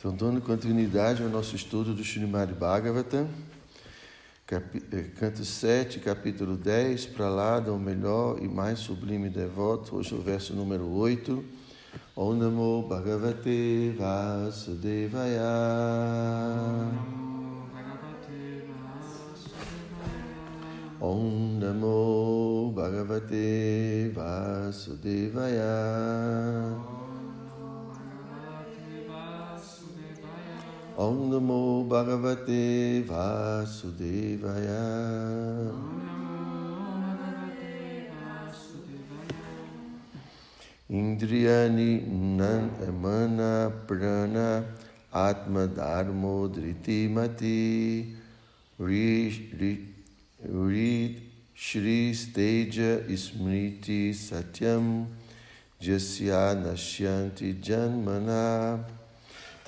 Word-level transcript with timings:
Então, 0.00 0.16
dando 0.16 0.40
continuidade 0.40 1.22
ao 1.22 1.28
nosso 1.28 1.54
estudo 1.54 1.92
do 1.92 2.02
Srimad 2.02 2.54
Bhagavatam, 2.54 3.28
eh, 4.50 5.02
canto 5.20 5.44
7, 5.44 6.00
capítulo 6.00 6.56
10, 6.56 7.04
para 7.04 7.28
lá 7.28 7.60
do 7.60 7.78
melhor 7.78 8.38
e 8.42 8.48
mais 8.48 8.78
sublime 8.78 9.28
devoto, 9.28 9.96
hoje 9.96 10.14
o 10.14 10.22
verso 10.22 10.54
número 10.54 10.88
8. 10.88 11.44
Om 12.16 12.32
Namo 12.32 12.88
Bhagavate 12.88 13.94
Vasudevaya. 13.98 15.42
Om 16.98 17.58
Namo 17.68 17.68
Bhagavate 17.74 18.64
Vasudevaya. 19.12 20.24
Om 20.98 21.58
Namo 21.60 22.72
Bhagavate 22.74 24.10
Vasudevaya. 24.14 25.70
Indriyani 40.90 42.04
Mana 43.00 43.72
Prana 43.86 44.64
Atma 45.10 45.68
Dharmo 45.68 46.48
Driti 46.52 47.08
Mati. 47.08 48.14
Rid 48.78 49.72
Shri 51.54 52.12
Steja 52.12 53.00
Smriti 53.08 54.10
Satyam. 54.10 55.06
Jasya 55.80 56.54
Nashyanti 56.62 57.54
Janmana 57.58 58.99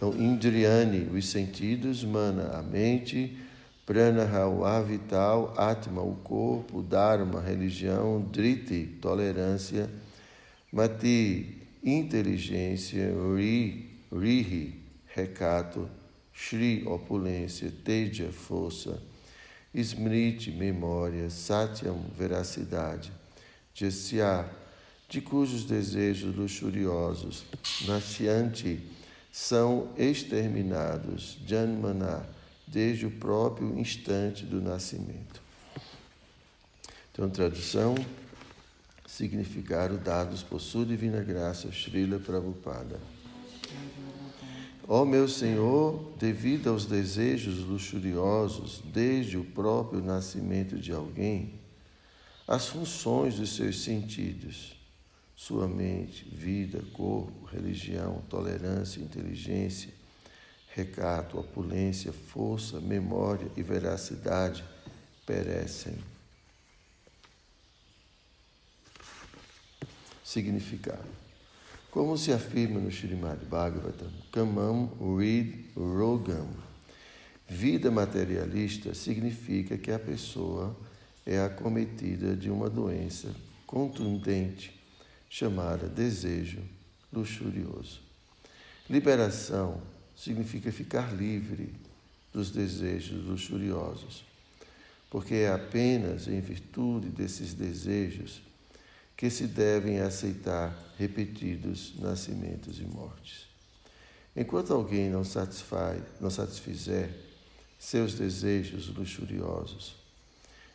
então, 0.02 0.20
Indriyani, 0.20 1.16
os 1.16 1.28
sentidos, 1.28 2.02
Mana, 2.02 2.58
a 2.58 2.60
mente, 2.60 3.38
Pranaha, 3.86 4.48
o 4.48 4.64
ar 4.64 4.82
vital, 4.82 5.54
Atma, 5.56 6.02
o 6.02 6.16
corpo, 6.16 6.82
Dharma, 6.82 7.40
religião, 7.40 8.20
Driti, 8.20 8.98
tolerância, 9.00 9.88
Mati, 10.72 11.56
inteligência, 11.84 13.14
Ri, 13.36 13.90
Rihi, 14.12 14.74
recato, 15.06 15.88
Shri, 16.32 16.82
opulência, 16.84 17.72
Teja, 17.84 18.32
força, 18.32 19.00
Smriti, 19.72 20.50
memória, 20.50 21.30
Satyam, 21.30 22.06
veracidade, 22.18 23.12
Jasya, 23.72 24.50
de 25.08 25.20
cujos 25.20 25.62
desejos 25.62 26.34
luxuriosos, 26.34 27.44
Nashyanti, 27.86 28.80
são 29.32 29.88
exterminados, 29.96 31.38
Janmana, 31.46 32.28
desde 32.66 33.06
o 33.06 33.10
próprio 33.10 33.78
instante 33.78 34.44
do 34.44 34.60
nascimento. 34.60 35.40
Então, 37.10 37.30
tradução, 37.30 37.94
significado 39.06 39.96
dados 39.96 40.42
por 40.42 40.60
sua 40.60 40.84
divina 40.84 41.22
graça, 41.22 41.72
Srila 41.72 42.18
Prabhupada. 42.18 43.00
Ó 44.86 45.02
oh, 45.02 45.04
meu 45.06 45.26
Senhor, 45.28 46.12
devido 46.18 46.68
aos 46.68 46.84
desejos 46.84 47.60
luxuriosos 47.60 48.82
desde 48.92 49.38
o 49.38 49.44
próprio 49.44 50.02
nascimento 50.02 50.76
de 50.76 50.92
alguém, 50.92 51.54
as 52.46 52.68
funções 52.68 53.36
dos 53.36 53.54
seus 53.54 53.82
sentidos, 53.82 54.76
sua 55.42 55.66
mente, 55.66 56.24
vida, 56.24 56.80
corpo, 56.92 57.46
religião, 57.46 58.22
tolerância, 58.30 59.00
inteligência, 59.00 59.92
recato, 60.68 61.36
opulência, 61.36 62.12
força, 62.12 62.80
memória 62.80 63.50
e 63.56 63.62
veracidade 63.62 64.62
perecem. 65.26 65.98
Significado. 70.24 71.10
Como 71.90 72.16
se 72.16 72.32
afirma 72.32 72.78
no 72.78 72.88
Srimad 72.88 73.44
Bhagavatam, 73.44 74.12
Kamam 74.30 74.92
Rid 75.18 75.72
Rogam. 75.74 76.50
Vida 77.48 77.90
materialista 77.90 78.94
significa 78.94 79.76
que 79.76 79.90
a 79.90 79.98
pessoa 79.98 80.76
é 81.26 81.40
acometida 81.40 82.36
de 82.36 82.48
uma 82.48 82.70
doença 82.70 83.34
contundente 83.66 84.81
chamada 85.32 85.88
desejo 85.88 86.60
luxurioso. 87.10 88.02
Liberação 88.90 89.80
significa 90.14 90.70
ficar 90.70 91.10
livre 91.16 91.72
dos 92.30 92.50
desejos 92.50 93.24
luxuriosos, 93.24 94.26
porque 95.08 95.36
é 95.36 95.50
apenas 95.50 96.28
em 96.28 96.38
virtude 96.38 97.08
desses 97.08 97.54
desejos 97.54 98.42
que 99.16 99.30
se 99.30 99.46
devem 99.46 100.00
aceitar 100.00 100.76
repetidos 100.98 101.94
nascimentos 101.98 102.78
e 102.78 102.84
mortes. 102.84 103.46
Enquanto 104.36 104.74
alguém 104.74 105.08
não 105.08 105.24
satisfaz, 105.24 106.02
não 106.20 106.28
satisfizer 106.28 107.08
seus 107.78 108.12
desejos 108.12 108.94
luxuriosos, 108.94 109.96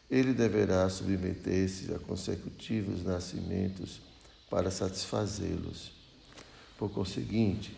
ele 0.10 0.34
deverá 0.34 0.90
submeter-se 0.90 1.94
a 1.94 2.00
consecutivos 2.00 3.04
nascimentos 3.04 4.08
para 4.50 4.72
satisfazê-los. 4.72 5.92
Por 6.78 6.90
conseguinte, 6.92 7.76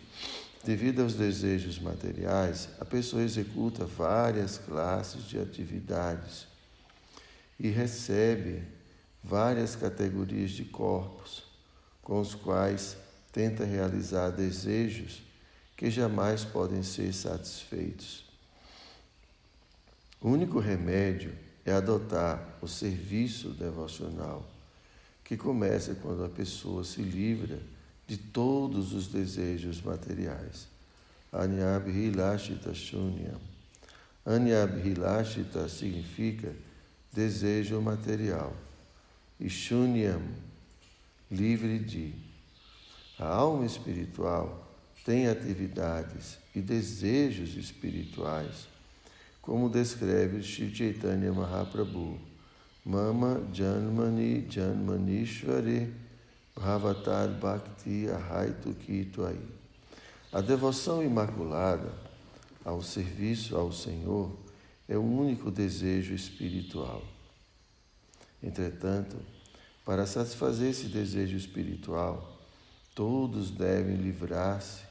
devido 0.64 1.02
aos 1.02 1.14
desejos 1.14 1.78
materiais, 1.78 2.68
a 2.78 2.84
pessoa 2.84 3.22
executa 3.22 3.84
várias 3.84 4.58
classes 4.58 5.24
de 5.24 5.38
atividades 5.38 6.46
e 7.58 7.68
recebe 7.68 8.62
várias 9.22 9.74
categorias 9.76 10.50
de 10.50 10.64
corpos, 10.64 11.44
com 12.02 12.20
os 12.20 12.34
quais 12.34 12.96
tenta 13.32 13.64
realizar 13.64 14.30
desejos 14.30 15.22
que 15.76 15.90
jamais 15.90 16.44
podem 16.44 16.82
ser 16.82 17.12
satisfeitos. 17.12 18.24
O 20.20 20.28
único 20.28 20.58
remédio 20.58 21.34
é 21.64 21.72
adotar 21.72 22.58
o 22.60 22.68
serviço 22.68 23.50
devocional 23.50 24.46
que 25.30 25.36
começa 25.36 25.94
quando 25.94 26.24
a 26.24 26.28
pessoa 26.28 26.82
se 26.82 27.00
livra 27.00 27.60
de 28.04 28.16
todos 28.16 28.92
os 28.92 29.06
desejos 29.06 29.80
materiais. 29.80 30.66
Anyabhilashita 31.32 32.74
Shunyam. 32.74 33.40
Anyabhilashita 34.26 35.68
significa 35.68 36.52
desejo 37.12 37.80
material. 37.80 38.52
E 39.38 39.48
Shunyam, 39.48 40.20
livre 41.30 41.78
de. 41.78 42.12
A 43.16 43.28
alma 43.28 43.64
espiritual 43.64 44.68
tem 45.04 45.28
atividades 45.28 46.38
e 46.56 46.60
desejos 46.60 47.56
espirituais, 47.56 48.66
como 49.40 49.70
descreve 49.70 50.42
Sri 50.42 50.74
Chaitanya 50.74 51.32
Mahaprabhu 51.32 52.29
Mama 52.84 53.46
Janmani 53.52 54.48
Janmanishvari 54.48 55.92
Bhavatar 56.56 57.28
Bhakti 57.38 58.08
Ahaitu 58.08 58.74
Kitwai. 58.74 59.38
A 60.32 60.40
devoção 60.40 61.02
imaculada 61.02 61.92
ao 62.64 62.82
serviço 62.82 63.54
ao 63.54 63.70
Senhor 63.70 64.34
é 64.88 64.96
o 64.96 65.02
único 65.02 65.50
desejo 65.50 66.14
espiritual. 66.14 67.02
Entretanto, 68.42 69.16
para 69.84 70.06
satisfazer 70.06 70.70
esse 70.70 70.86
desejo 70.86 71.36
espiritual, 71.36 72.40
todos 72.94 73.50
devem 73.50 73.96
livrar-se 73.96 74.82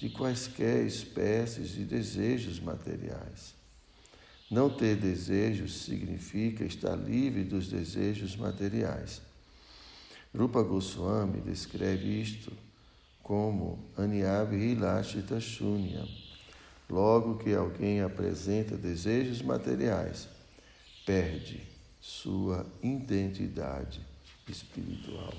de 0.00 0.10
quaisquer 0.10 0.84
espécies 0.84 1.68
de 1.68 1.84
desejos 1.84 2.58
materiais. 2.58 3.61
Não 4.52 4.68
ter 4.68 4.96
desejos 4.96 5.84
significa 5.84 6.62
estar 6.62 6.94
livre 6.94 7.42
dos 7.42 7.68
desejos 7.68 8.36
materiais. 8.36 9.22
Rupa 10.36 10.62
Goswami 10.62 11.40
descreve 11.40 12.20
isto 12.20 12.52
como 13.22 13.78
Anyab 13.96 14.54
Hilashita 14.54 15.40
Shunya. 15.40 16.06
Logo 16.86 17.38
que 17.38 17.54
alguém 17.54 18.02
apresenta 18.02 18.76
desejos 18.76 19.40
materiais, 19.40 20.28
perde 21.06 21.62
sua 21.98 22.66
identidade 22.82 24.02
espiritual. 24.46 25.32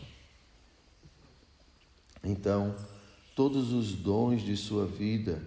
Então, 2.23 2.75
todos 3.35 3.73
os 3.73 3.91
dons 3.93 4.41
de 4.41 4.57
sua 4.57 4.87
vida, 4.87 5.39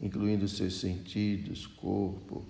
incluindo 0.00 0.46
seus 0.46 0.78
sentidos, 0.78 1.66
corpo, 1.66 2.46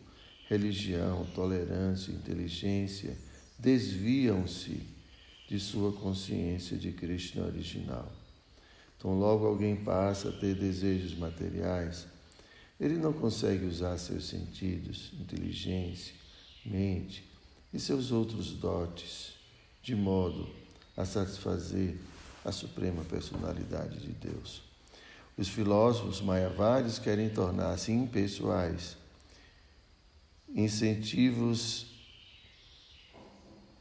religião, 0.50 1.24
tolerância, 1.32 2.10
inteligência 2.10 3.16
desviam-se 3.56 4.82
de 5.48 5.60
sua 5.60 5.92
consciência 5.92 6.76
de 6.76 6.90
Krishna 6.90 7.46
original. 7.46 8.10
Então, 8.98 9.16
logo 9.16 9.46
alguém 9.46 9.76
passa 9.76 10.28
a 10.28 10.32
ter 10.32 10.56
desejos 10.56 11.16
materiais, 11.16 12.06
ele 12.80 12.96
não 12.96 13.12
consegue 13.12 13.64
usar 13.64 13.96
seus 13.96 14.26
sentidos, 14.26 15.12
inteligência, 15.20 16.14
mente 16.66 17.24
e 17.72 17.78
seus 17.78 18.10
outros 18.10 18.52
dotes 18.52 19.34
de 19.82 19.94
modo 19.94 20.50
a 20.96 21.04
satisfazer 21.04 21.96
a 22.44 22.50
suprema 22.50 23.04
personalidade 23.04 24.00
de 24.00 24.12
Deus. 24.12 24.62
Os 25.38 25.48
filósofos 25.48 26.20
mayavares 26.20 26.98
querem 26.98 27.28
tornar-se 27.30 27.92
impessoais, 27.92 28.96
incentivos. 30.54 31.86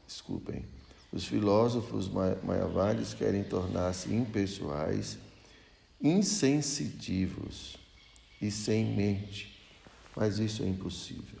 Desculpem. 0.06 0.64
Os 1.12 1.26
filósofos 1.26 2.08
mayavares 2.08 3.14
querem 3.14 3.42
tornar-se 3.42 4.14
impessoais, 4.14 5.18
insensitivos 6.00 7.76
e 8.40 8.50
sem 8.50 8.84
mente, 8.94 9.56
mas 10.14 10.38
isso 10.38 10.62
é 10.62 10.66
impossível. 10.66 11.40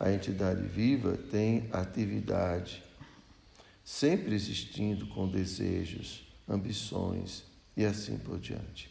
A 0.00 0.10
entidade 0.12 0.62
viva 0.66 1.16
tem 1.16 1.68
atividade, 1.72 2.82
sempre 3.84 4.34
existindo 4.34 5.06
com 5.08 5.28
desejos, 5.28 6.26
ambições 6.48 7.44
e 7.76 7.84
assim 7.84 8.18
por 8.18 8.38
diante. 8.38 8.90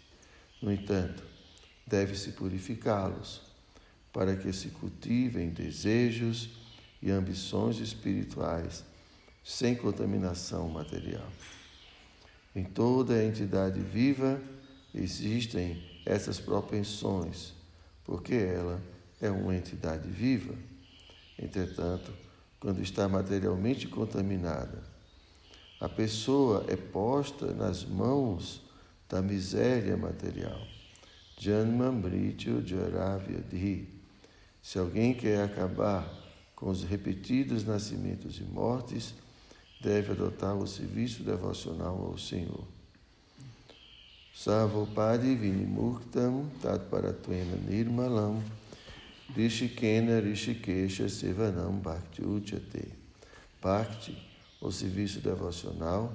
No 0.62 0.72
entanto, 0.72 1.24
deve-se 1.88 2.32
purificá-los 2.32 3.45
para 4.16 4.34
que 4.38 4.54
se 4.54 4.70
cultivem 4.70 5.50
desejos 5.50 6.50
e 7.02 7.12
ambições 7.12 7.80
espirituais 7.80 8.86
sem 9.44 9.76
contaminação 9.76 10.70
material. 10.70 11.28
Em 12.56 12.64
toda 12.64 13.16
a 13.16 13.26
entidade 13.26 13.82
viva 13.82 14.42
existem 14.94 15.84
essas 16.06 16.40
propensões, 16.40 17.52
porque 18.06 18.36
ela 18.36 18.82
é 19.20 19.30
uma 19.30 19.54
entidade 19.54 20.08
viva. 20.08 20.56
Entretanto, 21.38 22.14
quando 22.58 22.82
está 22.82 23.10
materialmente 23.10 23.86
contaminada, 23.86 24.82
a 25.78 25.90
pessoa 25.90 26.66
é 26.70 26.78
posta 26.78 27.54
nas 27.54 27.84
mãos 27.84 28.62
da 29.10 29.22
miséria 29.22 29.98
material. 29.98 30.62
Janma 31.38 31.92
Mrityu 31.92 32.66
Jaravyadhi. 32.66 33.95
Se 34.66 34.80
alguém 34.80 35.14
quer 35.14 35.44
acabar 35.44 36.12
com 36.56 36.72
os 36.72 36.84
repetidos 36.84 37.64
nascimentos 37.64 38.40
e 38.40 38.44
mortes, 38.44 39.14
deve 39.80 40.14
adotar 40.14 40.58
o 40.58 40.66
serviço 40.66 41.22
devocional 41.22 42.04
ao 42.04 42.18
Senhor. 42.18 42.66
Savopadi 44.34 45.36
Vinimuktam 45.36 46.50
Nirmalam 47.70 48.44
Rishikena 49.36 50.20
Rishikesha 50.20 51.10
Sevanam 51.10 51.74
Bhakti 51.74 52.24
Uchate. 52.24 52.92
Bhakti, 53.62 54.18
o 54.60 54.72
serviço 54.72 55.22
devocional, 55.22 56.12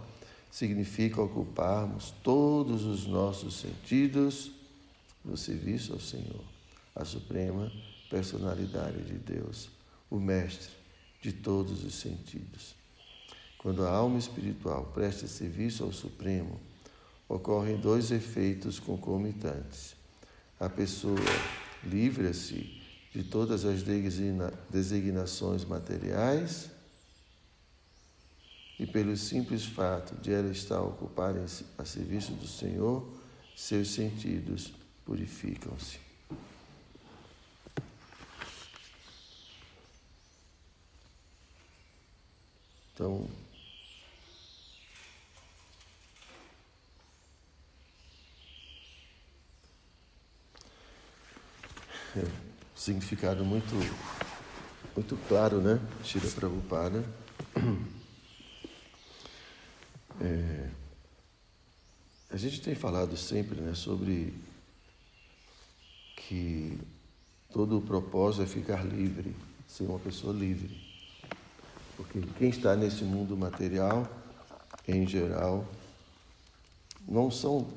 significa 0.50 1.23
ocuparmos 1.23 2.12
todos 2.25 2.85
os 2.85 3.06
nossos 3.06 3.61
sentidos 3.61 4.50
no 5.25 5.37
serviço 5.37 5.93
ao 5.93 6.00
Senhor, 6.00 6.44
a 6.96 7.05
suprema 7.05 7.70
personalidade 8.11 9.03
de 9.05 9.15
Deus, 9.15 9.71
o 10.11 10.19
mestre 10.19 10.73
de 11.23 11.33
todos 11.33 11.85
os 11.85 11.95
sentidos. 11.95 12.75
Quando 13.59 13.87
a 13.87 13.91
alma 13.91 14.19
espiritual 14.19 14.91
presta 14.93 15.27
serviço 15.29 15.85
ao 15.85 15.93
Supremo, 15.93 16.61
ocorrem 17.29 17.77
dois 17.77 18.11
efeitos 18.11 18.81
concomitantes. 18.81 19.95
A 20.59 20.69
pessoa 20.69 21.21
livra-se 21.85 22.83
de 23.15 23.23
todas 23.23 23.65
as 23.65 23.83
designações 24.71 25.65
materiais 25.65 26.71
e 28.79 28.87
pelo 28.87 29.17
simples 29.17 29.65
fato 29.65 30.17
de 30.23 30.33
ela 30.33 30.51
estar 30.51 30.81
ocupada 30.81 31.45
a 31.77 31.85
serviço 31.85 32.33
do 32.33 32.47
Senhor, 32.47 33.06
seus 33.55 33.91
sentidos 33.91 34.73
purificam-se. 35.05 36.10
Então, 43.00 43.26
é 52.14 52.26
significado 52.76 53.43
muito, 53.43 53.75
muito 54.94 55.17
claro, 55.29 55.62
né? 55.62 55.81
Shira 56.05 56.29
Prabhupada. 56.29 57.02
É, 60.23 60.69
a 62.29 62.37
gente 62.37 62.61
tem 62.61 62.75
falado 62.75 63.17
sempre 63.17 63.58
né, 63.58 63.75
sobre 63.75 64.35
que 66.14 66.79
todo 67.50 67.79
o 67.79 67.81
propósito 67.81 68.43
é 68.43 68.46
ficar 68.46 68.85
livre, 68.85 69.35
ser 69.67 69.85
uma 69.85 69.99
pessoa 69.99 70.35
livre. 70.35 70.90
Porque 72.00 72.23
quem 72.38 72.49
está 72.49 72.75
nesse 72.75 73.05
mundo 73.05 73.37
material, 73.37 74.08
em 74.88 75.06
geral, 75.06 75.67
não 77.06 77.31
são, 77.31 77.69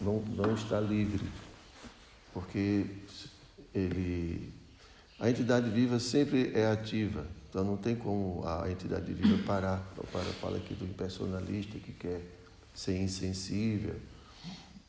não, 0.00 0.20
não 0.20 0.54
está 0.54 0.80
livre. 0.80 1.22
Porque 2.32 2.86
ele, 3.74 4.50
a 5.20 5.28
entidade 5.28 5.68
viva 5.68 6.00
sempre 6.00 6.52
é 6.54 6.66
ativa, 6.66 7.26
então 7.50 7.62
não 7.62 7.76
tem 7.76 7.94
como 7.94 8.42
a 8.46 8.70
entidade 8.70 9.12
viva 9.12 9.42
parar. 9.44 9.86
O 9.98 10.06
Para 10.06 10.24
fala 10.40 10.56
aqui 10.56 10.72
do 10.72 10.86
impersonalista 10.86 11.78
que 11.78 11.92
quer 11.92 12.22
ser 12.74 12.98
insensível, 12.98 13.96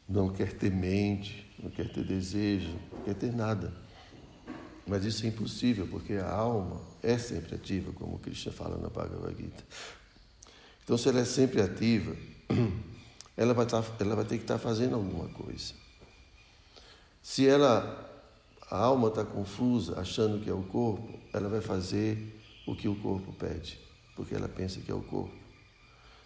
não 0.07 0.29
quer 0.29 0.53
ter 0.53 0.71
mente, 0.71 1.53
não 1.61 1.69
quer 1.69 1.91
ter 1.91 2.06
desejo, 2.06 2.79
não 2.94 3.01
quer 3.01 3.15
ter 3.15 3.33
nada. 3.33 3.73
Mas 4.87 5.03
isso 5.03 5.25
é 5.25 5.29
impossível, 5.29 5.87
porque 5.87 6.13
a 6.13 6.29
alma 6.29 6.81
é 7.01 7.17
sempre 7.17 7.55
ativa, 7.55 7.91
como 7.93 8.19
Krishna 8.19 8.51
fala 8.51 8.77
na 8.77 8.89
Bhagavad 8.89 9.35
Gita. 9.35 9.63
Então, 10.83 10.97
se 10.97 11.09
ela 11.09 11.21
é 11.21 11.25
sempre 11.25 11.61
ativa, 11.61 12.15
ela 13.35 13.53
vai, 13.53 13.65
estar, 13.65 13.81
tá, 13.81 13.95
ela 13.99 14.15
vai 14.15 14.25
ter 14.25 14.37
que 14.37 14.43
estar 14.43 14.55
tá 14.55 14.59
fazendo 14.59 14.95
alguma 14.95 15.27
coisa. 15.29 15.73
Se 17.23 17.47
ela 17.47 18.05
a 18.69 18.77
alma 18.77 19.09
está 19.09 19.23
confusa, 19.23 19.99
achando 19.99 20.44
que 20.44 20.49
é 20.49 20.54
o 20.54 20.63
corpo, 20.63 21.19
ela 21.31 21.47
vai 21.47 21.61
fazer 21.61 22.42
o 22.65 22.75
que 22.75 22.87
o 22.87 22.95
corpo 22.95 23.31
pede, 23.33 23.80
porque 24.15 24.33
ela 24.33 24.47
pensa 24.47 24.81
que 24.81 24.92
é 24.92 24.94
o 24.94 25.01
corpo. 25.01 25.33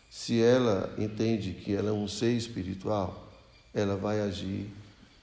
Se 0.09 0.41
ela 0.41 0.93
entende 0.97 1.53
que 1.53 1.73
ela 1.73 1.89
é 1.89 1.91
um 1.91 2.07
ser 2.07 2.31
espiritual, 2.31 3.31
ela 3.73 3.95
vai 3.95 4.21
agir 4.21 4.71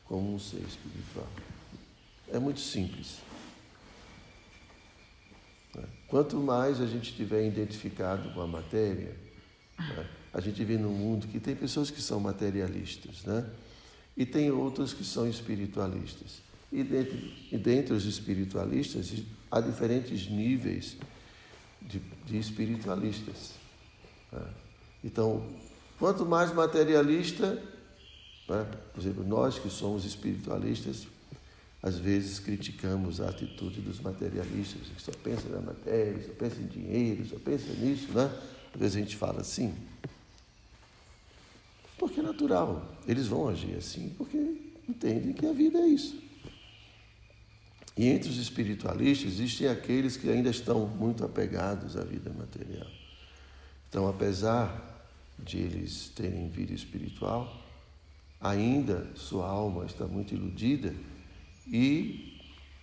como 0.04 0.34
um 0.34 0.38
ser 0.38 0.60
espiritual. 0.60 1.26
É 2.28 2.38
muito 2.38 2.60
simples. 2.60 3.25
Quanto 6.08 6.36
mais 6.36 6.80
a 6.80 6.86
gente 6.86 7.10
estiver 7.10 7.46
identificado 7.46 8.32
com 8.32 8.40
a 8.40 8.46
matéria, 8.46 9.16
né? 9.78 10.06
a 10.32 10.40
gente 10.40 10.62
vê 10.64 10.76
no 10.76 10.90
mundo 10.90 11.26
que 11.26 11.40
tem 11.40 11.56
pessoas 11.56 11.90
que 11.90 12.00
são 12.00 12.20
materialistas, 12.20 13.24
né? 13.24 13.44
E 14.16 14.24
tem 14.24 14.50
outros 14.50 14.94
que 14.94 15.04
são 15.04 15.28
espiritualistas. 15.28 16.40
E 16.72 16.82
dentre, 16.82 17.34
e 17.52 17.92
os 17.92 18.04
espiritualistas, 18.06 19.12
há 19.50 19.60
diferentes 19.60 20.28
níveis 20.28 20.96
de, 21.82 22.00
de 22.24 22.38
espiritualistas. 22.38 23.52
Né? 24.32 24.42
Então, 25.04 25.46
quanto 25.98 26.24
mais 26.24 26.52
materialista, 26.52 27.62
né? 28.48 28.66
por 28.92 29.00
exemplo, 29.00 29.24
nós 29.24 29.58
que 29.58 29.70
somos 29.70 30.04
espiritualistas, 30.04 31.06
às 31.86 32.00
vezes 32.00 32.40
criticamos 32.40 33.20
a 33.20 33.28
atitude 33.28 33.80
dos 33.80 34.00
materialistas, 34.00 34.88
que 34.88 35.00
só 35.00 35.12
pensa 35.22 35.48
na 35.48 35.60
matéria, 35.60 36.20
só 36.20 36.32
pensa 36.32 36.60
em 36.60 36.66
dinheiro, 36.66 37.24
só 37.24 37.38
pensa 37.38 37.72
nisso, 37.74 38.10
né? 38.12 38.24
Às 38.74 38.80
vezes 38.80 38.96
a 38.96 38.98
gente 38.98 39.14
fala 39.14 39.40
assim. 39.40 39.72
Porque 41.96 42.18
é 42.18 42.24
natural, 42.24 42.92
eles 43.06 43.28
vão 43.28 43.48
agir 43.48 43.76
assim, 43.76 44.12
porque 44.18 44.36
entendem 44.88 45.32
que 45.32 45.46
a 45.46 45.52
vida 45.52 45.78
é 45.78 45.86
isso. 45.86 46.20
E 47.96 48.08
entre 48.08 48.30
os 48.30 48.38
espiritualistas 48.38 49.34
existem 49.34 49.68
aqueles 49.68 50.16
que 50.16 50.28
ainda 50.28 50.50
estão 50.50 50.88
muito 50.88 51.24
apegados 51.24 51.96
à 51.96 52.02
vida 52.02 52.32
material. 52.32 52.90
Então, 53.88 54.08
apesar 54.08 55.06
de 55.38 55.58
eles 55.58 56.08
terem 56.08 56.48
vida 56.48 56.72
espiritual, 56.72 57.64
ainda 58.40 59.08
sua 59.14 59.46
alma 59.46 59.86
está 59.86 60.04
muito 60.04 60.34
iludida 60.34 60.92
e 61.66 62.38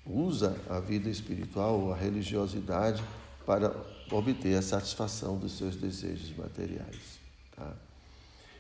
usa 0.06 0.60
a 0.70 0.80
vida 0.80 1.10
espiritual 1.10 1.92
a 1.92 1.96
religiosidade 1.96 3.04
para 3.46 3.74
obter 4.12 4.56
a 4.58 4.62
satisfação 4.62 5.38
dos 5.38 5.58
seus 5.58 5.76
desejos 5.76 6.36
materiais. 6.36 7.20
Tá? 7.56 7.74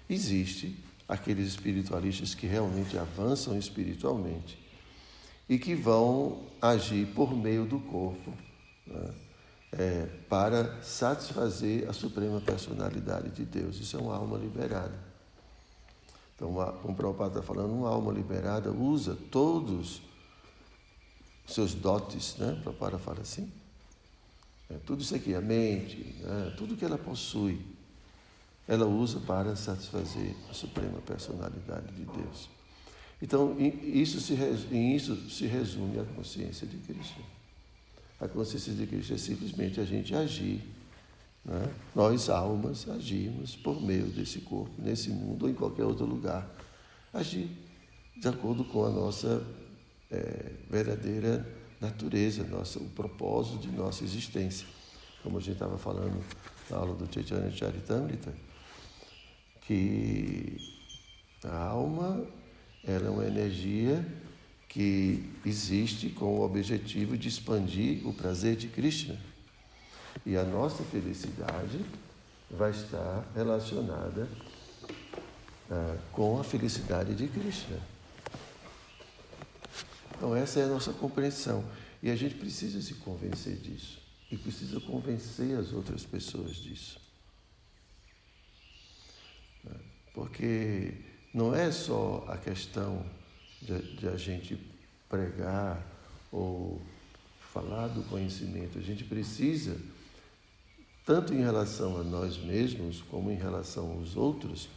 Existe 0.10 0.78
aqueles 1.08 1.48
espiritualistas 1.48 2.34
que 2.34 2.48
realmente 2.48 2.98
avançam 2.98 3.58
espiritualmente 3.58 4.58
e 5.50 5.58
que 5.60 5.76
vão 5.76 6.44
agir 6.62 7.08
por 7.08 7.36
meio 7.36 7.66
do 7.66 7.80
corpo 7.80 8.34
né? 8.88 9.14
é, 9.74 10.06
para 10.30 10.82
satisfazer 10.82 11.90
a 11.90 11.94
suprema 11.94 12.40
personalidade 12.40 13.30
de 13.30 13.44
Deus. 13.44 13.80
Isso 13.80 13.98
é 13.98 14.00
uma 14.00 14.16
alma 14.16 14.38
liberada. 14.38 14.98
Então, 16.36 16.54
como 16.82 16.94
o 16.94 16.96
Prabhupada 16.96 17.40
está 17.40 17.42
falando, 17.42 17.72
uma 17.74 17.90
alma 17.90 18.12
liberada 18.12 18.72
usa 18.72 19.18
todos 19.30 19.96
os 19.96 20.13
seus 21.46 21.74
dotes, 21.74 22.36
né? 22.38 22.54
O 22.54 22.62
Prabhupada 22.62 22.98
fala 22.98 23.22
assim. 23.22 23.52
É, 24.70 24.76
tudo 24.86 25.02
isso 25.02 25.16
aqui, 25.16 25.36
a 25.36 25.42
mente, 25.42 26.16
né? 26.22 26.54
tudo 26.58 26.76
que 26.76 26.86
ela 26.86 26.98
possui, 26.98 27.62
ela 28.68 28.86
usa 28.86 29.20
para 29.20 29.56
satisfazer 29.56 30.36
a 30.50 30.54
suprema 30.54 31.00
personalidade 31.02 31.94
de 31.94 32.06
Deus. 32.06 32.50
Então, 33.22 33.56
isso 33.60 34.20
se, 34.20 34.34
em 34.72 34.96
isso 34.96 35.30
se 35.30 35.46
resume 35.46 36.00
a 36.00 36.04
consciência 36.04 36.66
de 36.66 36.78
Cristo. 36.78 37.22
A 38.20 38.28
consciência 38.28 38.74
de 38.74 38.86
Cristo 38.88 39.14
é 39.14 39.18
simplesmente 39.18 39.80
a 39.80 39.86
gente 39.86 40.16
agir. 40.16 40.62
Né? 41.46 41.74
Nós, 41.94 42.30
almas, 42.30 42.88
agimos 42.90 43.56
por 43.56 43.82
meio 43.82 44.08
desse 44.08 44.40
corpo, 44.40 44.72
nesse 44.78 45.10
mundo 45.10 45.44
ou 45.44 45.50
em 45.50 45.54
qualquer 45.54 45.84
outro 45.84 46.06
lugar. 46.06 46.50
Agir 47.14 47.50
de 48.16 48.28
acordo 48.28 48.64
com 48.64 48.86
a 48.86 48.90
nossa 48.90 49.46
é, 50.14 50.52
verdadeira 50.70 51.46
natureza, 51.82 52.44
nossa, 52.44 52.80
o 52.80 52.90
propósito 52.90 53.58
de 53.58 53.70
nossa 53.70 54.04
existência. 54.04 54.68
Como 55.24 55.38
a 55.38 55.42
gente 55.42 55.54
estava 55.54 55.78
falando 55.78 56.24
na 56.70 56.78
aula 56.78 56.94
do 56.94 57.12
Chaitanya 57.12 57.52
Charitamrita, 57.52 58.34
que 59.62 60.58
a 61.44 61.68
alma 61.68 62.26
ela 62.86 63.08
é 63.08 63.10
uma 63.10 63.26
energia 63.26 64.06
que 64.68 65.30
existe 65.46 66.10
com 66.10 66.40
o 66.40 66.42
objetivo 66.42 67.18
de 67.18 67.28
expandir 67.28 68.06
o 68.08 68.14
prazer 68.14 68.56
de 68.56 68.68
Krishna. 68.68 69.18
E 70.26 70.36
a 70.36 70.44
nossa 70.44 70.84
felicidade 70.84 71.80
vai 72.50 72.72
estar 72.72 73.26
relacionada 73.36 74.28
ah, 75.72 75.98
com 76.12 76.40
a 76.40 76.44
felicidade 76.44 77.16
de 77.16 77.28
Krishna. 77.28 77.93
Então, 80.24 80.34
essa 80.34 80.62
é 80.62 80.64
a 80.64 80.68
nossa 80.68 80.94
compreensão. 80.94 81.66
E 82.02 82.10
a 82.10 82.16
gente 82.16 82.36
precisa 82.36 82.82
se 82.82 82.94
convencer 82.94 83.58
disso. 83.58 84.02
E 84.32 84.38
precisa 84.38 84.80
convencer 84.80 85.60
as 85.60 85.74
outras 85.74 86.06
pessoas 86.06 86.56
disso. 86.56 86.98
Porque 90.14 90.94
não 91.34 91.54
é 91.54 91.70
só 91.74 92.24
a 92.30 92.38
questão 92.38 93.06
de, 93.62 93.98
de 93.98 94.08
a 94.08 94.16
gente 94.16 94.58
pregar 95.10 95.86
ou 96.32 96.82
falar 97.52 97.90
do 97.90 98.02
conhecimento. 98.04 98.80
A 98.80 98.82
gente 98.82 99.04
precisa, 99.04 99.78
tanto 101.06 101.34
em 101.34 101.42
relação 101.42 102.00
a 102.00 102.04
nós 102.04 102.38
mesmos 102.38 103.02
como 103.02 103.30
em 103.30 103.36
relação 103.36 103.92
aos 103.92 104.16
outros, 104.16 104.70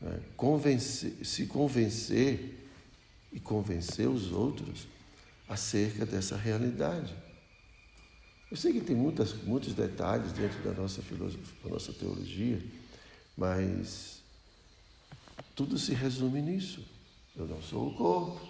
né, 0.00 0.22
convencer, 0.38 1.22
se 1.22 1.44
convencer 1.44 2.60
e 3.32 3.38
convencer 3.38 4.08
os 4.08 4.32
outros 4.32 4.86
acerca 5.48 6.06
dessa 6.06 6.36
realidade. 6.36 7.14
Eu 8.50 8.56
sei 8.56 8.72
que 8.72 8.80
tem 8.80 8.96
muitas, 8.96 9.34
muitos 9.44 9.74
detalhes 9.74 10.32
dentro 10.32 10.60
da 10.62 10.72
nossa 10.72 11.00
filosofia, 11.02 11.54
da 11.64 11.70
nossa 11.70 11.92
teologia, 11.92 12.60
mas 13.36 14.22
tudo 15.54 15.78
se 15.78 15.94
resume 15.94 16.42
nisso. 16.42 16.84
Eu 17.36 17.46
não 17.46 17.62
sou 17.62 17.88
o 17.88 17.94
corpo, 17.94 18.40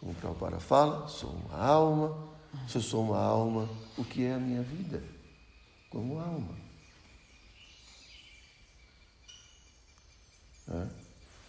como 0.00 0.12
o 0.12 0.60
fala, 0.60 1.06
sou 1.08 1.30
uma 1.30 1.58
alma. 1.58 2.36
Se 2.68 2.76
eu 2.76 2.82
sou 2.82 3.04
uma 3.04 3.18
alma, 3.18 3.68
o 3.98 4.04
que 4.04 4.24
é 4.24 4.34
a 4.34 4.38
minha 4.38 4.62
vida? 4.62 5.02
Como 5.90 6.18
alma. 6.18 6.56
É? 10.68 11.05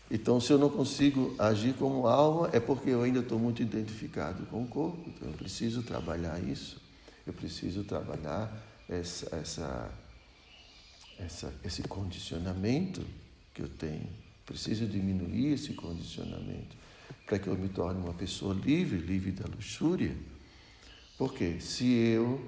Então, 0.10 0.40
se 0.40 0.52
eu 0.54 0.58
não 0.58 0.70
consigo 0.70 1.36
agir 1.38 1.74
como 1.74 2.08
alma, 2.08 2.50
é 2.54 2.60
porque 2.60 2.90
eu 2.90 3.04
ainda 3.04 3.20
estou 3.20 3.38
muito 3.38 3.62
identificado 3.62 4.46
com 4.46 4.64
o 4.64 4.68
corpo. 4.68 5.04
Então, 5.08 5.28
eu 5.28 5.34
preciso 5.34 5.84
trabalhar 5.84 6.42
isso. 6.42 6.82
Eu 7.26 7.34
preciso 7.34 7.84
trabalhar 7.84 8.50
essa, 8.88 9.36
essa, 9.36 9.92
essa, 11.20 11.54
esse 11.64 11.84
condicionamento 11.84 13.06
que 13.54 13.62
eu 13.62 13.68
tenho. 13.68 14.08
Preciso 14.46 14.86
diminuir 14.86 15.54
esse 15.54 15.74
condicionamento 15.74 16.78
para 17.26 17.38
que 17.38 17.48
eu 17.48 17.58
me 17.58 17.68
torne 17.68 18.00
uma 18.00 18.14
pessoa 18.14 18.54
livre, 18.54 18.98
livre 18.98 19.32
da 19.32 19.46
luxúria. 19.46 20.16
Porque 21.18 21.60
se 21.60 21.86
eu 21.86 22.40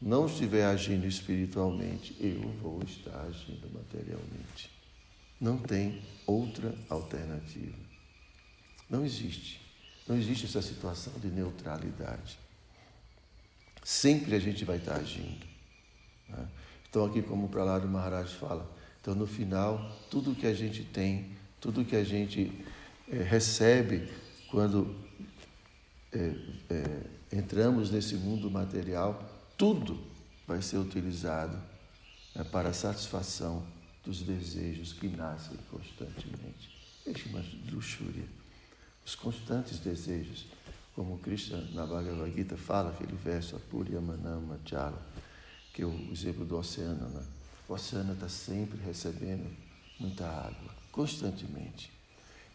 não 0.00 0.24
estiver 0.26 0.64
agindo 0.64 1.06
espiritualmente, 1.06 2.16
eu 2.18 2.40
vou 2.62 2.82
estar 2.84 3.20
agindo 3.22 3.68
materialmente. 3.70 4.73
Não 5.40 5.58
tem 5.58 6.02
outra 6.26 6.74
alternativa. 6.88 7.76
Não 8.88 9.04
existe. 9.04 9.60
Não 10.06 10.16
existe 10.16 10.46
essa 10.46 10.62
situação 10.62 11.12
de 11.18 11.28
neutralidade. 11.28 12.38
Sempre 13.82 14.34
a 14.34 14.38
gente 14.38 14.64
vai 14.64 14.76
estar 14.76 14.96
agindo. 14.96 15.46
Né? 16.28 16.48
Então, 16.88 17.04
aqui, 17.04 17.22
como 17.22 17.46
o 17.46 17.48
Pralado 17.48 17.88
Maharaj 17.88 18.34
fala, 18.34 18.70
então 19.00 19.14
no 19.14 19.26
final, 19.26 19.90
tudo 20.10 20.34
que 20.34 20.46
a 20.46 20.54
gente 20.54 20.82
tem, 20.84 21.36
tudo 21.60 21.84
que 21.84 21.96
a 21.96 22.04
gente 22.04 22.52
é, 23.10 23.16
recebe 23.16 24.08
quando 24.50 24.94
é, 26.12 26.34
é, 26.70 27.36
entramos 27.36 27.90
nesse 27.90 28.14
mundo 28.14 28.50
material, 28.50 29.22
tudo 29.58 30.00
vai 30.46 30.62
ser 30.62 30.78
utilizado 30.78 31.60
né, 32.34 32.44
para 32.44 32.70
a 32.70 32.72
satisfação 32.72 33.66
dos 34.04 34.20
desejos 34.20 34.92
que 34.92 35.08
nascem 35.08 35.56
constantemente. 35.70 36.70
Ele 37.06 37.18
chama 37.18 37.40
de 37.40 37.70
luxúria. 37.70 38.24
Os 39.04 39.14
constantes 39.14 39.78
desejos, 39.78 40.46
como 40.94 41.18
Krishna 41.18 41.60
na 41.72 41.86
Bhagavad 41.86 42.32
Gita 42.32 42.56
fala, 42.56 42.90
aquele 42.90 43.16
verso, 43.16 43.56
Apurya 43.56 44.00
Manama 44.00 44.58
Chala, 44.64 45.00
que 45.72 45.82
é 45.82 45.86
o 45.86 46.12
exemplo 46.12 46.44
do 46.44 46.56
oceano. 46.56 47.08
Né? 47.08 47.22
O 47.68 47.72
oceano 47.72 48.14
está 48.14 48.28
sempre 48.28 48.78
recebendo 48.82 49.50
muita 49.98 50.26
água, 50.26 50.74
constantemente. 50.92 51.90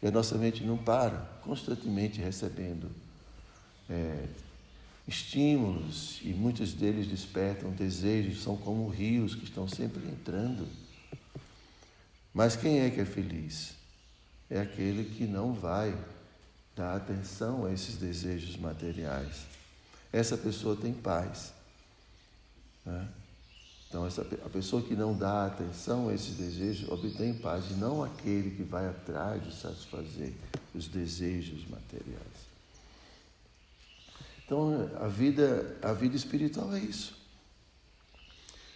E 0.02 0.08
a 0.08 0.12
nossa 0.12 0.38
mente 0.38 0.64
não 0.64 0.78
para, 0.78 1.18
constantemente 1.44 2.22
recebendo 2.22 2.90
é, 3.90 4.28
estímulos, 5.08 6.20
e 6.24 6.30
muitos 6.30 6.74
deles 6.74 7.08
despertam 7.08 7.72
desejos, 7.72 8.42
são 8.42 8.56
como 8.56 8.88
rios 8.88 9.36
que 9.36 9.44
estão 9.44 9.68
sempre 9.68 10.08
entrando 10.08 10.68
mas 12.34 12.56
quem 12.56 12.82
é 12.82 12.90
que 12.90 13.02
é 13.02 13.06
feliz? 13.06 13.74
É 14.50 14.60
aquele 14.60 15.04
que 15.04 15.26
não 15.26 15.54
vai 15.54 15.96
dar 16.76 16.96
atenção 16.96 17.66
a 17.66 17.74
esses 17.74 17.98
desejos 17.98 18.56
materiais. 18.58 19.46
Essa 20.12 20.38
pessoa 20.38 20.76
tem 20.76 20.94
paz. 20.94 21.54
Né? 22.86 23.08
Então, 23.88 24.06
essa, 24.06 24.22
a 24.22 24.50
pessoa 24.50 24.82
que 24.82 24.96
não 24.96 25.18
dá 25.18 25.48
atenção 25.48 26.10
a 26.10 26.14
esses 26.14 26.36
desejos 26.36 26.90
obtém 26.90 27.34
paz, 27.34 27.66
e 27.72 27.74
não 27.74 28.04
aquele 28.04 28.52
que 28.52 28.64
vai 28.64 28.88
atrás 28.88 29.44
de 29.44 29.54
satisfazer 29.56 30.34
os 30.74 30.88
desejos 30.88 31.68
materiais. 31.68 32.50
Então, 34.46 34.90
a 35.00 35.08
vida, 35.08 35.78
a 35.82 35.92
vida 35.94 36.16
espiritual 36.16 36.74
é 36.74 36.80
isso. 36.80 37.18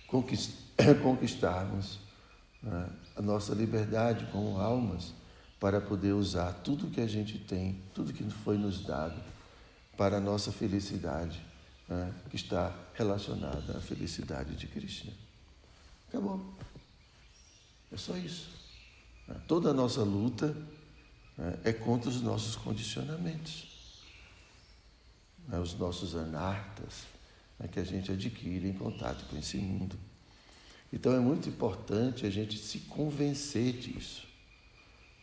Conquistarmos 1.01 2.02
né, 2.63 2.89
a 3.15 3.21
nossa 3.21 3.53
liberdade 3.53 4.25
como 4.31 4.57
almas 4.57 5.13
para 5.59 5.79
poder 5.79 6.13
usar 6.13 6.51
tudo 6.63 6.89
que 6.89 7.01
a 7.01 7.07
gente 7.07 7.37
tem, 7.37 7.81
tudo 7.93 8.13
que 8.13 8.23
foi 8.23 8.57
nos 8.57 8.83
dado 8.83 9.21
para 9.97 10.17
a 10.17 10.19
nossa 10.19 10.51
felicidade, 10.51 11.43
né, 11.87 12.13
que 12.29 12.35
está 12.35 12.73
relacionada 12.93 13.77
à 13.77 13.81
felicidade 13.81 14.55
de 14.55 14.67
Krishna. 14.67 15.13
Acabou. 16.09 16.53
É 17.91 17.97
só 17.97 18.17
isso. 18.17 18.49
Né. 19.27 19.35
Toda 19.47 19.69
a 19.69 19.73
nossa 19.73 20.03
luta 20.03 20.55
né, 21.37 21.59
é 21.63 21.73
contra 21.73 22.09
os 22.09 22.21
nossos 22.21 22.55
condicionamentos, 22.55 24.01
né, 25.47 25.59
os 25.59 25.77
nossos 25.77 26.15
anartas 26.15 27.13
que 27.71 27.79
a 27.79 27.83
gente 27.83 28.11
adquire 28.11 28.67
em 28.67 28.73
contato 28.73 29.25
com 29.29 29.37
esse 29.37 29.57
mundo. 29.57 29.97
Então 30.93 31.11
é 31.11 31.19
muito 31.19 31.49
importante 31.49 32.23
a 32.23 32.29
gente 32.29 32.55
se 32.59 32.77
convencer 32.81 33.73
disso. 33.73 34.27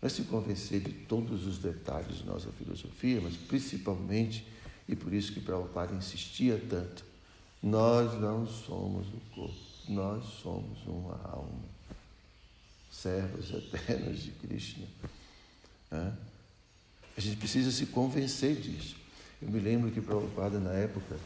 Não 0.03 0.09
é 0.09 0.11
se 0.11 0.23
convencer 0.23 0.81
de 0.81 0.93
todos 0.93 1.47
os 1.47 1.59
detalhes 1.59 2.23
da 2.23 2.33
nossa 2.33 2.51
filosofia, 2.51 3.21
mas 3.21 3.37
principalmente, 3.37 4.45
e 4.89 4.97
por 4.97 5.15
isso 5.15 5.33
que 5.33 5.41
Prabhupada 5.41 5.95
insistia 5.95 6.61
tanto, 6.69 7.05
nós 7.63 8.21
não 8.21 8.49
somos 8.49 9.07
o 9.07 9.21
corpo, 9.33 9.55
nós 9.89 10.25
somos 10.43 10.85
uma 10.87 11.15
alma, 11.23 11.63
servos 12.91 13.51
eternos 13.55 14.25
de 14.25 14.33
Krishna. 14.33 14.87
A 15.93 17.21
gente 17.21 17.37
precisa 17.37 17.71
se 17.71 17.87
convencer 17.87 18.57
disso. 18.57 18.97
Eu 19.41 19.49
me 19.49 19.61
lembro 19.61 19.93
que 19.93 20.01
Prabhupada, 20.01 20.59
na 20.59 20.73
época, 20.73 21.17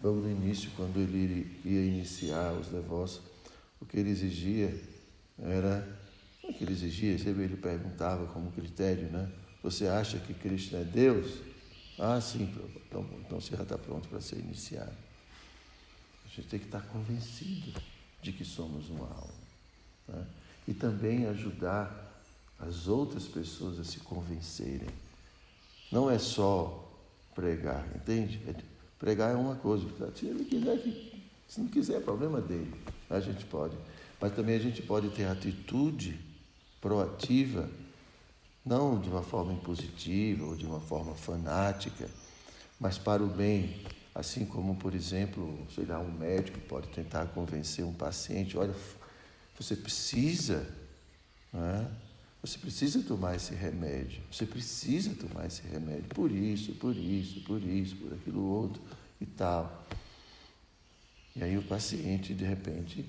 logo 0.00 0.20
no 0.20 0.30
início, 0.30 0.70
quando 0.76 0.98
ele 1.00 1.58
ia 1.64 1.82
iniciar 1.82 2.52
os 2.52 2.68
devotos, 2.68 3.29
o 3.80 3.86
que 3.86 3.98
ele 3.98 4.10
exigia 4.10 4.78
era. 5.38 5.98
O 6.42 6.52
que 6.52 6.64
ele 6.64 6.72
exigia, 6.72 7.18
sempre 7.18 7.44
ele 7.44 7.56
perguntava 7.56 8.26
como 8.26 8.50
critério, 8.50 9.08
né? 9.10 9.30
Você 9.62 9.86
acha 9.86 10.18
que 10.18 10.34
Cristo 10.34 10.76
é 10.76 10.84
Deus? 10.84 11.40
Ah, 11.98 12.20
sim, 12.20 12.52
então, 12.88 13.06
então 13.20 13.40
você 13.40 13.54
já 13.54 13.62
está 13.62 13.76
pronto 13.76 14.08
para 14.08 14.20
ser 14.20 14.38
iniciado. 14.38 14.96
A 16.24 16.28
gente 16.28 16.48
tem 16.48 16.58
que 16.58 16.66
estar 16.66 16.80
convencido 16.80 17.78
de 18.22 18.32
que 18.32 18.44
somos 18.44 18.88
uma 18.88 19.06
alma. 19.06 19.34
Né? 20.08 20.26
E 20.68 20.74
também 20.74 21.26
ajudar 21.26 22.10
as 22.58 22.88
outras 22.88 23.26
pessoas 23.26 23.78
a 23.78 23.84
se 23.84 24.00
convencerem. 24.00 24.88
Não 25.90 26.10
é 26.10 26.18
só 26.18 26.90
pregar, 27.34 27.86
entende? 27.94 28.40
É, 28.46 28.54
pregar 28.98 29.32
é 29.32 29.36
uma 29.36 29.56
coisa. 29.56 29.86
Se 30.14 30.26
ele 30.26 30.44
quiser, 30.44 30.78
se 31.50 31.60
não 31.60 31.66
quiser, 31.66 31.96
é 31.96 32.00
problema 32.00 32.40
dele. 32.40 32.72
A 33.10 33.18
gente 33.18 33.44
pode. 33.44 33.76
Mas 34.20 34.32
também 34.36 34.54
a 34.54 34.60
gente 34.60 34.80
pode 34.82 35.10
ter 35.10 35.24
atitude 35.24 36.16
proativa, 36.80 37.68
não 38.64 39.00
de 39.00 39.08
uma 39.08 39.22
forma 39.22 39.52
impositiva 39.52 40.44
ou 40.44 40.54
de 40.54 40.64
uma 40.64 40.78
forma 40.78 41.12
fanática, 41.16 42.08
mas 42.78 42.98
para 42.98 43.20
o 43.20 43.26
bem. 43.26 43.82
Assim 44.14 44.44
como, 44.44 44.76
por 44.76 44.94
exemplo, 44.94 45.66
sei 45.74 45.84
lá, 45.84 45.98
um 45.98 46.12
médico 46.12 46.58
pode 46.60 46.88
tentar 46.88 47.26
convencer 47.26 47.84
um 47.84 47.92
paciente, 47.92 48.56
olha, 48.56 48.74
você 49.58 49.74
precisa, 49.74 50.68
é? 51.54 51.86
você 52.42 52.58
precisa 52.58 53.02
tomar 53.02 53.36
esse 53.36 53.54
remédio, 53.54 54.20
você 54.30 54.46
precisa 54.46 55.14
tomar 55.14 55.46
esse 55.46 55.62
remédio, 55.62 56.04
por 56.14 56.30
isso, 56.30 56.72
por 56.74 56.94
isso, 56.94 57.40
por 57.42 57.62
isso, 57.62 57.96
por 57.96 58.12
aquilo 58.12 58.42
outro 58.42 58.82
e 59.20 59.26
tal. 59.26 59.86
E 61.36 61.44
aí 61.44 61.56
o 61.56 61.62
paciente, 61.62 62.34
de 62.34 62.44
repente, 62.44 63.04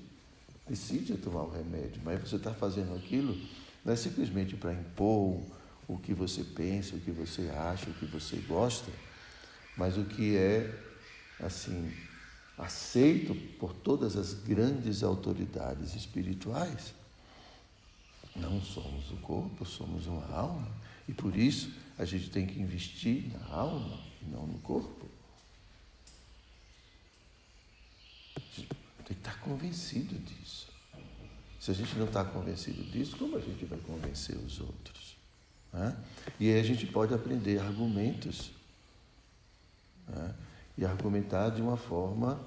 decide 0.68 1.16
tomar 1.16 1.42
o 1.42 1.50
remédio, 1.50 2.00
mas 2.04 2.20
você 2.20 2.36
está 2.36 2.52
fazendo 2.52 2.94
aquilo 2.94 3.36
não 3.84 3.92
é 3.92 3.96
simplesmente 3.96 4.56
para 4.56 4.72
impor 4.72 5.40
o 5.88 5.98
que 5.98 6.14
você 6.14 6.44
pensa, 6.44 6.94
o 6.94 7.00
que 7.00 7.10
você 7.10 7.50
acha, 7.50 7.90
o 7.90 7.94
que 7.94 8.06
você 8.06 8.36
gosta, 8.36 8.90
mas 9.76 9.98
o 9.98 10.04
que 10.04 10.36
é, 10.36 10.72
assim, 11.40 11.92
aceito 12.56 13.34
por 13.58 13.72
todas 13.72 14.16
as 14.16 14.34
grandes 14.34 15.02
autoridades 15.02 15.94
espirituais. 15.94 16.94
Não 18.36 18.62
somos 18.62 19.10
o 19.10 19.16
corpo, 19.16 19.66
somos 19.66 20.06
uma 20.06 20.26
alma, 20.30 20.68
e 21.08 21.12
por 21.12 21.36
isso 21.36 21.70
a 21.98 22.04
gente 22.04 22.30
tem 22.30 22.46
que 22.46 22.60
investir 22.60 23.24
na 23.32 23.54
alma 23.54 23.98
e 24.22 24.30
não 24.30 24.46
no 24.46 24.58
corpo. 24.60 25.06
Que 29.12 29.18
estar 29.18 29.38
convencido 29.40 30.14
disso. 30.18 30.68
Se 31.60 31.70
a 31.70 31.74
gente 31.74 31.94
não 31.96 32.06
está 32.06 32.24
convencido 32.24 32.82
disso, 32.84 33.16
como 33.18 33.36
a 33.36 33.40
gente 33.40 33.64
vai 33.66 33.78
convencer 33.80 34.36
os 34.36 34.58
outros? 34.58 35.16
Né? 35.70 35.96
E 36.40 36.50
aí 36.50 36.58
a 36.58 36.62
gente 36.62 36.86
pode 36.86 37.12
aprender 37.12 37.58
argumentos 37.60 38.50
né? 40.08 40.34
e 40.78 40.84
argumentar 40.84 41.50
de 41.50 41.60
uma 41.60 41.76
forma 41.76 42.40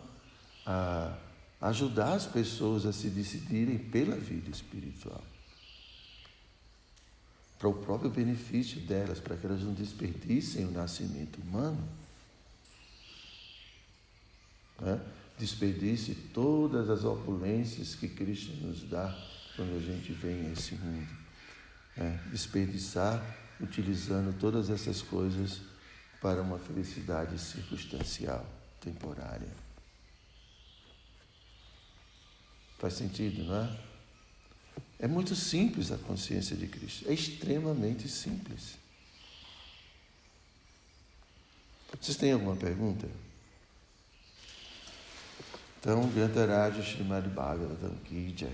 a 0.66 1.16
ajudar 1.62 2.14
as 2.14 2.26
pessoas 2.26 2.86
a 2.86 2.92
se 2.92 3.10
decidirem 3.10 3.78
pela 3.78 4.16
vida 4.16 4.50
espiritual. 4.50 5.24
Para 7.60 7.70
o 7.70 7.74
próprio 7.74 8.10
benefício 8.10 8.82
delas, 8.82 9.20
para 9.20 9.38
que 9.38 9.46
elas 9.46 9.62
não 9.62 9.74
desperdicem 9.74 10.66
o 10.66 10.72
nascimento 10.72 11.40
humano. 11.42 11.88
Né? 14.82 15.00
Desperdice 15.38 16.16
todas 16.34 16.90
as 16.90 17.04
opulências 17.04 17.96
que 17.96 18.08
Cristo 18.08 18.52
nos 18.66 18.84
dá 18.84 19.16
quando 19.56 19.78
a 19.78 19.82
gente 19.82 20.12
vem 20.14 20.48
a 20.48 20.52
esse 20.52 20.76
mundo. 20.76 21.26
É, 21.98 22.20
desperdiçar 22.30 23.24
utilizando 23.60 24.38
todas 24.38 24.70
essas 24.70 25.02
coisas 25.02 25.62
para 26.22 26.42
uma 26.42 26.58
felicidade 26.60 27.40
circunstancial, 27.40 28.46
temporária. 28.82 29.52
Faz 32.78 32.94
sentido, 32.94 33.44
não 33.46 33.56
é? 33.56 33.80
É 35.00 35.08
muito 35.08 35.36
simples 35.36 35.92
a 35.92 35.98
consciência 35.98 36.56
de 36.56 36.68
Cristo, 36.68 37.08
é 37.08 37.14
extremamente 37.14 38.08
simples. 38.10 38.78
Vocês 42.00 42.18
têm 42.18 42.34
alguma 42.34 42.56
pergunta? 42.56 43.08
Então, 45.86 46.10
Gyantaraj 46.16 46.82
Srimad 46.82 47.28
Bhagavatam 47.30 47.92
Ki 48.06 48.34
Jai. 48.36 48.50